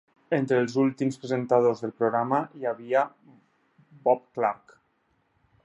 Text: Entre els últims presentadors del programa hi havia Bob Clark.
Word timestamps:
Entre 0.35 0.55
els 0.61 0.77
últims 0.83 1.19
presentadors 1.25 1.83
del 1.85 1.93
programa 1.99 2.39
hi 2.61 2.67
havia 2.71 3.05
Bob 4.09 4.25
Clark. 4.39 4.77